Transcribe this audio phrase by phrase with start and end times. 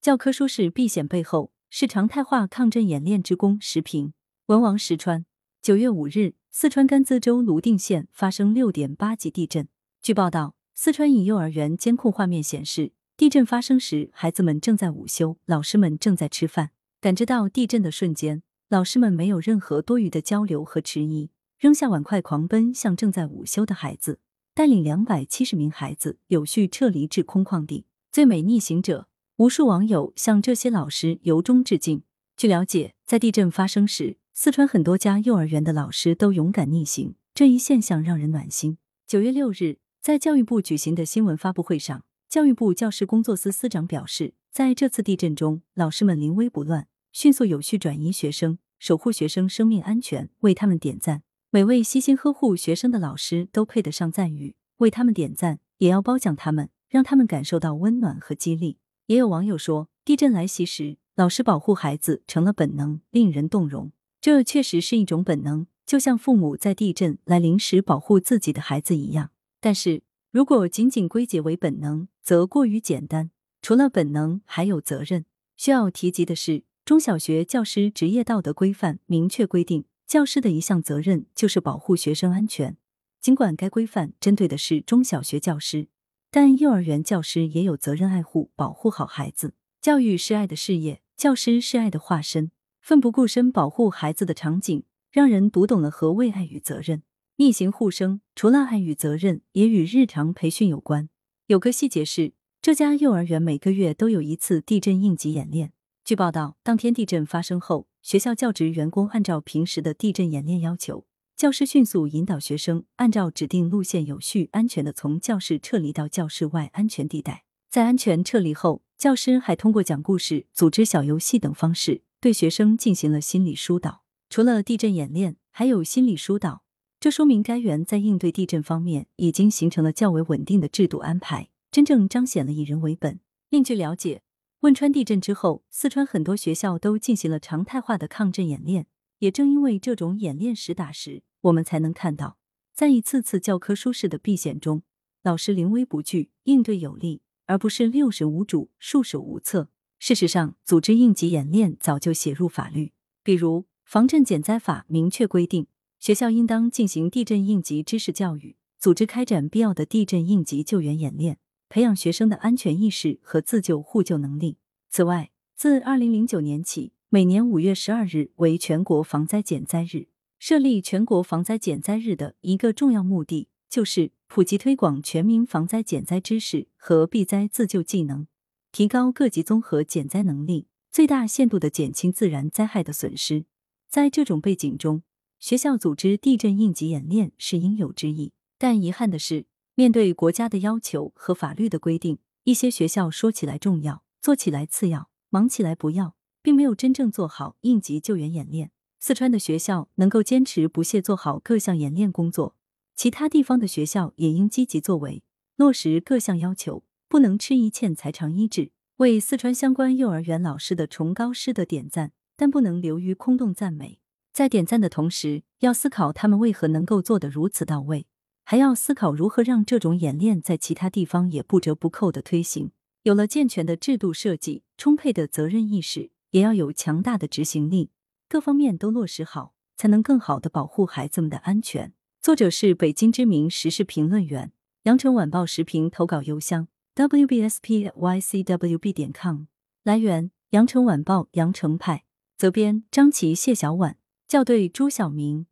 [0.00, 3.58] 教科书式避险背后是常态化抗震演练之功。
[3.60, 4.14] 时评：
[4.46, 5.26] 文王石川。
[5.60, 9.68] 九月五日，四川甘孜州泸定县发生六点八级地震。
[10.00, 16.70] 据报道，四川一幼儿园监控画面显示，地震发生时，孩子们正在午休，老师们正在吃饭。
[16.98, 21.28] 感知到地震的瞬间，老师们没有任何多余的交流和迟疑，
[21.58, 24.18] 扔下碗筷狂奔向正在午休的孩子，
[24.54, 27.84] 带领两百七十名孩子有序撤离至空旷地。
[28.10, 29.08] 最美逆行者。
[29.40, 32.02] 无数网友向这些老师由衷致敬。
[32.36, 38.76] 据了解，在地震发生时，四川很多家幼儿园的老师都勇敢逆行，这一现象让人暖心。
[39.06, 51.22] 九月六日，在教育部举行的新闻发布会上，教育部教师工作司司长表示，在这次地震中，老师们临危不乱，迅速有序转移学生，守护学生生命安全，为他们点赞。
[51.48, 58.76] 每位悉心呵护学生的老师都配得上赞誉，为他们点赞，也要褒奖他们，让他们感受到温暖和激励。
[59.10, 63.90] 也有网友说，地震来袭时，老师保护孩子成了本能，令人动容。
[64.20, 69.32] 这确实是一种本能，就像父母在地震来临时保护自己的孩子一样。
[69.60, 73.32] 但是如果仅仅归结为本能，则过于简单。
[73.60, 75.24] 除了本能，还有责任。
[75.56, 82.76] 需要提及的是，中小学教师职业道德规范明确规定，教师的一项责任就是保护学生安全。
[83.20, 85.88] 尽管该规范针对的是中小学教师。
[86.32, 89.54] 但幼儿园教师也有责任爱护、保护好孩子。
[89.80, 97.02] 教育是爱的事业，教师是爱的化身，奋不顾身保护孩子的场景，让人读懂了何谓爱与责任。
[97.36, 101.08] 逆行护生，除了爱与责任，也与日常培训有关。
[101.46, 105.72] 有个细节是，这家幼儿园每个月都有一次地震应急演练。
[106.04, 111.06] 据报道，当天地震发生后，学校教职员工按照平时的地震演练要求。
[111.40, 117.44] 教师迅速引导学生按照指定路线，有序、安全的从教室撤离到教室外安全地带。
[117.70, 124.02] 在安全撤离后，教师还通过讲故事、组织小游戏等方式对学生进行了心理疏导。
[124.28, 126.62] 除了地震演练，还有心理疏导，
[127.00, 133.18] 这说明该园在应对地震方面已经形成了较为稳定的制度安排，真正彰显了以人为本。
[133.48, 134.20] 另据了解，
[134.60, 138.88] 汶川地震之后，四川很多学校都进行了常态化的抗震演练。
[139.20, 141.22] 也正因为这种演练实打实。
[141.42, 142.36] 我们才能看到，
[142.74, 144.82] 在一次次教科书式的避险中，
[145.22, 149.68] 老师临危不惧，应对有力，而不是六神无主、束手无策。
[149.98, 152.92] 事实上，组织应急演练早就写入法律，
[153.22, 155.66] 比如《防震减灾法》明确规定，
[155.98, 164.56] 学校应当进行地震应急知识教育，组织开展必要的地震应急救援演练，培养学生的安全意识和自救互救能力。
[164.88, 170.08] 此外，自二零零九年起，每年五月十二日为全国防灾减灾日。
[170.40, 178.26] 设立全国防灾减灾日的一个重要目的，就是普及推广全民防灾减灾知识和避灾自救技能，
[178.72, 183.44] 提高各级综合减灾能力，最大限度的减轻自然灾害的损失。
[183.90, 185.02] 在这种背景中，
[185.38, 188.32] 学校组织地震应急演练是应有之义。
[188.56, 198.70] 但遗憾的是，面对国家的要求和法律的规定，一些学校说起来重要，做起来次要，忙起来不要，并没有真正做好应急救援演练。
[199.02, 202.54] 四川的学校能够坚持不懈做好各项演练工作，
[202.94, 205.22] 其他地方的学校也应积极作为，
[205.56, 208.72] 落实各项要求，不能吃一堑才长一智。
[208.98, 214.00] 为四川相关幼儿园老师的崇高师德点赞，但不能流于空洞赞美。
[214.34, 218.06] 在点赞的同时，要思考他们为何能够做得如此到位，
[218.44, 222.72] 还要思考如何让这种演练在其他地方也不折不扣的推行。
[223.04, 227.88] 有了健全的制度设计，充沛的责任意识，也要有强大的执行力。
[228.30, 231.92] 各方面都落实好，才能更好的保护孩子们的安全。
[232.22, 234.52] 作者是北京知名时事评论员，
[234.84, 239.46] 羊城晚报时评投稿邮箱 wbspycwb 点 com。
[239.82, 242.04] 来源：羊城晚报羊城派。
[242.38, 243.96] 责编：张琪、谢小婉。
[244.28, 245.46] 校对：朱晓明。